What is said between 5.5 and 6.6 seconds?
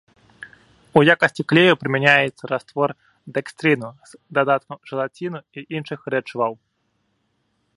і іншых рэчываў.